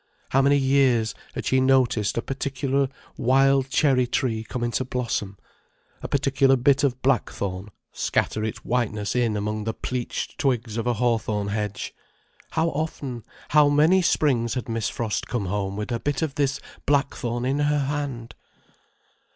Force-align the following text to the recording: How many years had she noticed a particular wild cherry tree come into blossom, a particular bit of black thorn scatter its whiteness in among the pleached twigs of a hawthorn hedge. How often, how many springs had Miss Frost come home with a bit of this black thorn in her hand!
How 0.29 0.41
many 0.41 0.57
years 0.57 1.13
had 1.35 1.45
she 1.45 1.61
noticed 1.61 2.17
a 2.17 2.23
particular 2.23 2.87
wild 3.17 3.69
cherry 3.69 4.07
tree 4.07 4.43
come 4.43 4.63
into 4.63 4.83
blossom, 4.83 5.37
a 6.01 6.07
particular 6.07 6.55
bit 6.55 6.83
of 6.83 7.03
black 7.03 7.29
thorn 7.29 7.69
scatter 7.91 8.43
its 8.43 8.65
whiteness 8.65 9.15
in 9.15 9.37
among 9.37 9.63
the 9.65 9.75
pleached 9.75 10.39
twigs 10.39 10.75
of 10.75 10.87
a 10.87 10.93
hawthorn 10.95 11.49
hedge. 11.49 11.93
How 12.49 12.69
often, 12.69 13.23
how 13.49 13.69
many 13.69 14.01
springs 14.01 14.55
had 14.55 14.67
Miss 14.67 14.89
Frost 14.89 15.27
come 15.27 15.45
home 15.45 15.77
with 15.77 15.91
a 15.91 15.99
bit 15.99 16.23
of 16.23 16.33
this 16.33 16.59
black 16.87 17.13
thorn 17.13 17.45
in 17.45 17.59
her 17.59 17.85
hand! 17.85 18.33